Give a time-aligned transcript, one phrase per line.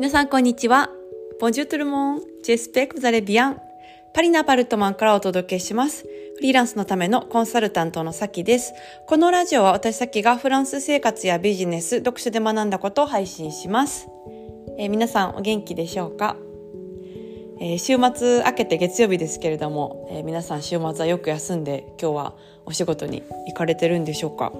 [0.00, 0.88] 皆さん、こんにちは。
[1.42, 3.60] ボンジュートルモン、ジェスペクザレビアン。
[4.14, 6.06] パリのアパルトマンからお届けします。
[6.36, 8.72] フリーランスのためのコンサルタントのサキです。
[9.06, 14.08] このラジオは私サキがフランス生活やビジネス、読書で学んだことを配信します。
[14.78, 16.34] えー、皆さんお元気でしょうか、
[17.60, 24.50] えー、週末明けて月曜日ですけれども、えー、皆さん週末はよく休んで今日はお仕事に行かれてるんでしょうか？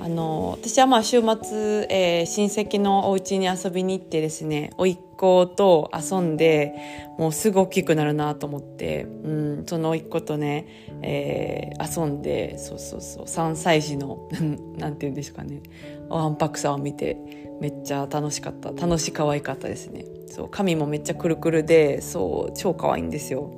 [0.00, 6.74] あの私はまあ週末、えー、親戚のお家に遊びに行ってですね甥っ子と遊んで
[7.18, 9.30] もうすぐ大きくなるなと思って、う
[9.62, 10.66] ん、その甥っ子とね、
[11.02, 14.28] えー、遊んでそうそうそう3歳児の
[14.78, 15.62] なんて言うんですかね
[16.08, 17.16] わんぱくさを見て
[17.60, 20.04] めっちゃ楽しかった楽し可愛かったですね。
[20.28, 23.50] そう髪もめっちゃくるくるでそう超可愛いんですよ。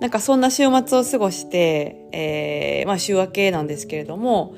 [0.00, 4.54] なんかそんな週末を過ごして、えー、まあ週明けなんですけれども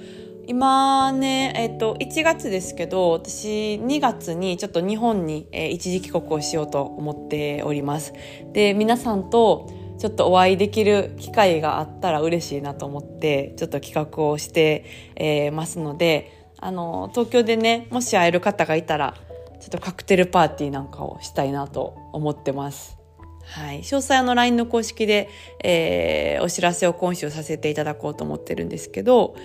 [0.49, 8.15] 今ね、えっ、と、1月ですけど、私2月にちょっと日本に、えー、一時帰国をしようと思っております。
[8.55, 9.69] で、皆さんと
[9.99, 19.17] ちょっとお会いできる機会があったら嬉しいなと思って、ちょっと企画をして、えー、ますので、あの、東京でね、もし会える方がいたら、
[19.61, 22.97] ちょっとカクテルパーティーなんかをしたいなと思ってます。
[23.43, 23.81] はい。
[23.81, 25.29] 詳細の LINE の公式で、
[25.63, 29.37] えー、お知らせを今週させていただこうと思ってるんですけど、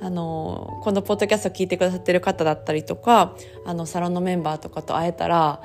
[0.00, 5.60] あのこのポッドキャスト聞いてくださってる方だったりとかあのサロンのメンバーとかと会えたら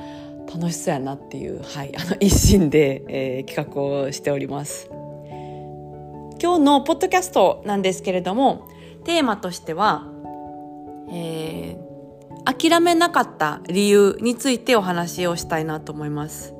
[0.53, 4.89] 楽しそうやなっていう、はい、あの 一心で、えー、企画をしております。
[6.41, 8.67] 今日のポッドキャストなんですけれども
[9.05, 10.09] テーマとしては、
[11.09, 16.53] えー、諦めなかった理由についてお話をしたいなと思います。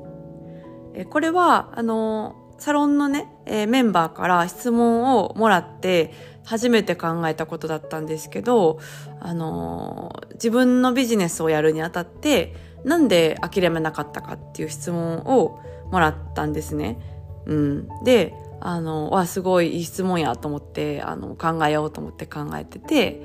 [0.94, 8.80] えこれはあのサロンのね、えー、メンバーから質問をもらって初めて考えたことだったんですけど、
[9.20, 15.60] あのー、自分のビジネスをやるにあたって、なんで諦めなかったかっていう質問を
[15.90, 16.98] もらったんですね。
[17.44, 17.88] うん。
[18.02, 18.32] で、
[18.62, 23.20] あの、わ、すごいいい質問やと思って、あの、考えようと思って考えてて、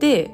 [0.00, 0.32] で、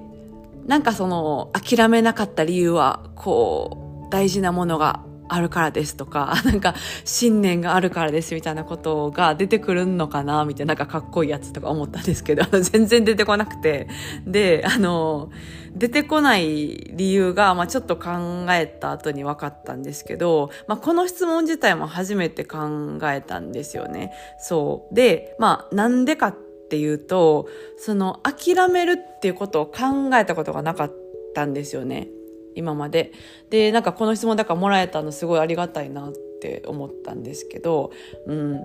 [0.66, 6.74] なんかその、諦めなかった理由は、こう、大事なものがあるからですとか、 なんか
[7.04, 13.88] 信念があるからですみたいなことが出てくるのかなみたいな、なんかかっこいいやつとか思ったんですけど、 全然出てこなくて。
[14.26, 15.30] で、あの、
[15.74, 18.10] 出てこない理由が、まあちょっと考
[18.50, 24.12] えた後に分かったんですけど、まあこの質問自体も初めて考えたんですよね。
[24.38, 24.94] そう。
[24.94, 26.36] で、まあなんでかっ
[26.68, 30.92] ていうと、その諦めるっていうことを考えたことがなかっ
[31.34, 32.08] たんですよね。
[32.58, 33.12] 今まで。
[33.50, 37.90] で、なんかこの質問だからもらえたのすごいありがたいなって思ったんですけど、
[38.26, 38.64] うん。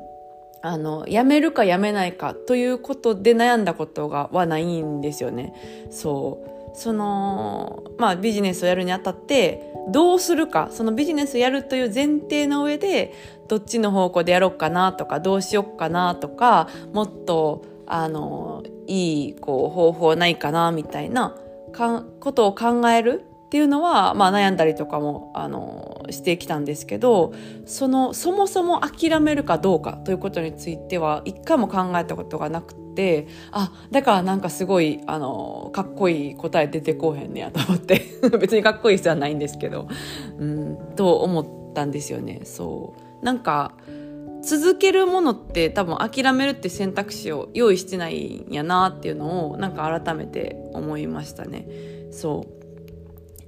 [0.61, 5.53] あの、辞めるか辞めないかということで悩んだことがはないんですよね。
[5.91, 6.49] そう。
[6.73, 13.13] その、まあビジネスをやるにあたって、どうするか、そのビジネスをやるという前提の上で、
[13.47, 21.35] どっちの方向でやろうかなとか、どうしようかなとか、もっと、あの、いい、こう、方法ないかな、みたいな、
[21.73, 27.35] ことを考えるっていうのは、まあ、悩んだりとかもあのしてきたんですけど
[27.67, 38.01] そのそもそも諦めるかどうかということについては一回も考えたことがなくてあだからなんかすごいあのかっこいい答え出てこうへんねやと思って
[38.41, 39.87] 別にかっこいい人はないんですけど、
[40.39, 42.41] うん、と思ったんですよね。
[42.45, 43.75] そうなんか
[44.41, 51.67] 続けるものって多分諦めるって選択肢を用意してないんやなっていうのをなんか改めて思いましたね。
[52.09, 52.62] そう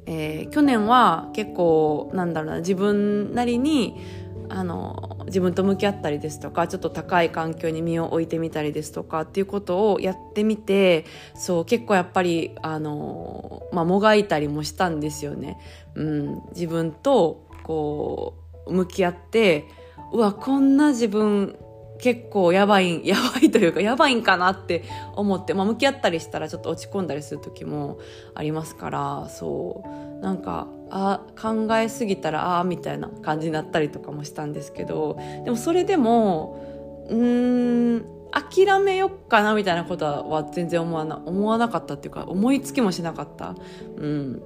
[0.07, 3.97] えー、去年は結構なんだろうな自分なりに
[4.49, 15.57] あの自分と向き合ったりですとかちょっと高い環境に身を置いてみたりですとかっていうことをやってみてそう結構やっぱりあの、まあ、もがいたりもしたんですよね。
[15.95, 18.35] うん、自分とこ
[18.67, 19.65] う向き合って
[20.13, 21.57] うわこんな自分
[21.99, 24.83] 結構やばい、 やばいというか、やばいんかなって
[25.15, 27.97] 思って、まあ、向き合ったりしたらちょっと落ち込んだりする時も
[28.33, 29.83] ありますから、そ
[30.19, 36.59] う、なんか、あ、考えすぎたら、ああ、みたいな感じになったりとかもしたんですけど、でもそれでも、
[37.09, 38.05] うーん、
[38.35, 43.55] 諦めよっかなみたいなことは全然思わな、思わなかったっていうか、思いつきもしなかった。
[43.97, 44.43] うん。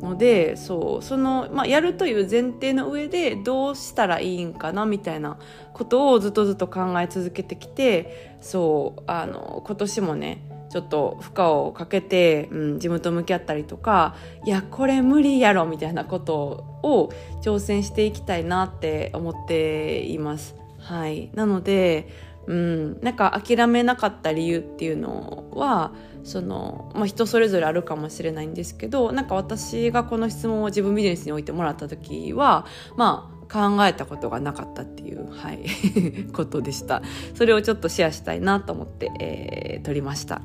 [0.00, 5.38] のでそうその、まあ、やるという前提の上でどうしたらいいんかなみたいな
[5.72, 17.12] ことをずっとずっと考え続けてきてそうあの今年もねちょっと負荷をかけて、うん、自分と向き合ったりとかいやこれ無理やろみたいなことを
[17.42, 20.56] 挑戦していきたいなって思っています。
[20.80, 22.08] はい、なので
[22.46, 25.92] うん、なんか諦めなかった理由っていうのは
[26.22, 32.66] その、まあ、人それぞれあるかもしれないんですけどなんか私がこの質問を自分ビジネスに置いてもらった時は
[32.96, 35.64] まあ考えたことがなかったっていう、はい、
[36.32, 37.02] ことでした。
[37.34, 40.40] それをちょっとシェアしたいなと思って、えー、撮りました。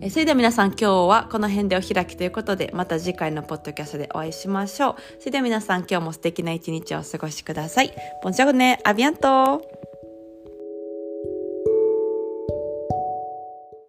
[0.00, 4.96] えそれでは皆さん今日はこの辺でお開きということでまた次回のポッドキャストでお会いしましょう。
[5.18, 7.92] それでは皆さん今日も素敵な一日をお過ごしください。
[8.22, 9.75] ボンジョルネアビアント